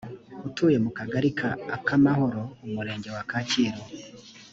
utuye 0.47 0.77
mu 0.83 0.91
kagari 0.97 1.29
ka 1.39 1.49
akamahoro 1.75 2.41
umurenge 2.65 3.09
wa 3.15 3.23
kacyiru 3.29 3.81